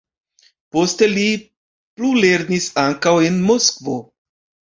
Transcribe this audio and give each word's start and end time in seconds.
Poste 0.75 1.09
li 1.11 1.25
plulernis 2.01 2.69
ankaŭ 2.85 3.15
en 3.29 3.39
Moskvo. 3.51 4.01